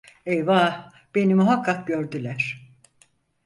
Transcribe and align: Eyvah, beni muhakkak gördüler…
Eyvah, 0.25 0.91
beni 1.15 1.33
muhakkak 1.35 1.87
gördüler… 1.87 2.71